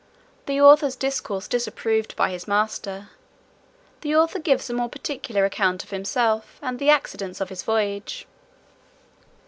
[0.47, 3.09] The author's discourse disapproved by his master.
[4.01, 8.25] The author gives a more particular account of himself, and the accidents of his voyage.